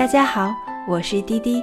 [0.00, 0.56] 大家好，
[0.88, 1.62] 我是滴滴。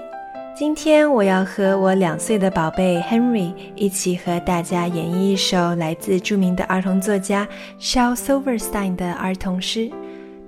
[0.56, 7.48] 今天我要和我两岁的宝贝 Henry 一起和大家演绎一首来自著名的儿童作家
[7.80, 9.90] Shel Silverstein 的儿童诗，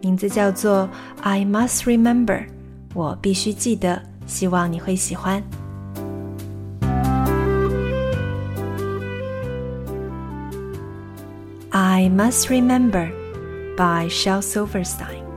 [0.04, 0.88] 名字叫做
[1.24, 2.28] 《I Must Remember》，
[2.94, 4.00] 我必须记得。
[4.28, 5.42] 希望你会喜欢。
[11.72, 13.10] I Must Remember
[13.76, 15.29] by Shel Silverstein.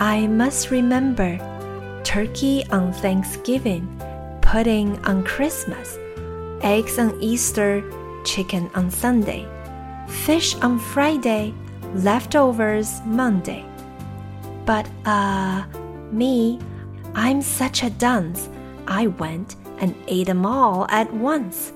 [0.00, 1.38] I must remember
[2.04, 4.00] turkey on Thanksgiving,
[4.40, 5.98] pudding on Christmas,
[6.62, 7.82] eggs on Easter,
[8.24, 9.48] chicken on Sunday,
[10.06, 11.52] fish on Friday,
[11.94, 13.64] leftovers Monday.
[14.64, 15.64] But, uh,
[16.12, 16.60] me,
[17.16, 18.48] I'm such a dunce.
[18.86, 21.72] I went and ate them all at once.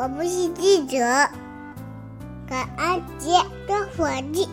[0.00, 0.96] 我不是记者，
[2.46, 3.32] 感恩节
[3.66, 4.48] 的火鸡，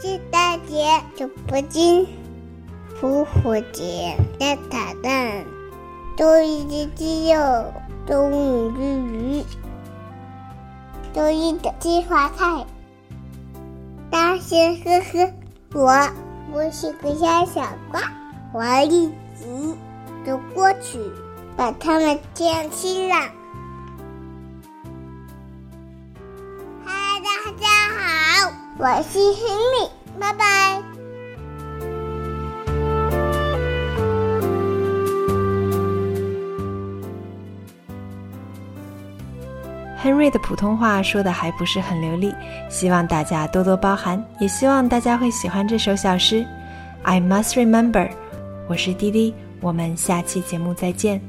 [0.00, 0.86] 圣诞节
[1.18, 2.06] 的布丁，
[2.98, 5.44] 复活节的彩蛋，
[6.16, 7.66] 多一只鸡肉，
[8.06, 9.44] 多一只鱼，
[11.12, 12.64] 多一的金花菜。
[14.10, 15.30] 大声呵呵，
[15.74, 16.08] 我
[16.54, 18.00] 我是个小小瓜，
[18.54, 19.76] 我立即
[20.24, 20.98] 走过去，
[21.54, 23.30] 把他们捡起来。
[28.82, 30.82] 我是亨利拜拜。
[40.02, 42.34] Henry 的普通话说的还不是很流利，
[42.70, 46.46] 希望大家多多包涵，也希望大家会喜欢这首小诗。
[47.02, 48.10] I must remember，
[48.66, 51.20] 我是滴滴，我们下期节目再见。